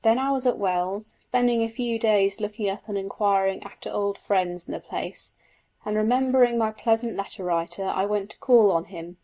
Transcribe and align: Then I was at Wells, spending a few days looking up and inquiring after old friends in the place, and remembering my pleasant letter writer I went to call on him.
Then 0.00 0.18
I 0.18 0.30
was 0.30 0.46
at 0.46 0.56
Wells, 0.56 1.18
spending 1.20 1.62
a 1.62 1.68
few 1.68 1.98
days 1.98 2.40
looking 2.40 2.70
up 2.70 2.88
and 2.88 2.96
inquiring 2.96 3.62
after 3.64 3.90
old 3.90 4.16
friends 4.16 4.66
in 4.66 4.72
the 4.72 4.80
place, 4.80 5.34
and 5.84 5.94
remembering 5.94 6.56
my 6.56 6.70
pleasant 6.70 7.16
letter 7.16 7.44
writer 7.44 7.84
I 7.84 8.06
went 8.06 8.30
to 8.30 8.38
call 8.38 8.72
on 8.72 8.84
him. 8.84 9.18